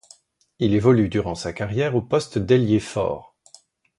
[0.57, 3.35] Il évolue durant sa carrière au poste d'ailier fort.